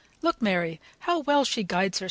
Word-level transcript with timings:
Look, 0.23 0.41
Mary, 0.41 0.81
how 1.01 1.19
well 1.19 1.45
she 1.45 1.61
guides 1.63 1.99
hersel." 1.99 1.99